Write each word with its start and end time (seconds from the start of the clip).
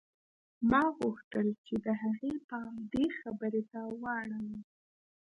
ما 0.69 0.83
غوښتل 0.97 1.47
چې 1.65 1.75
د 1.85 1.87
هغې 2.01 2.33
پام 2.49 2.73
دې 2.93 3.05
خبرې 3.19 3.63
ته 3.71 3.79
واوړي 4.01 4.57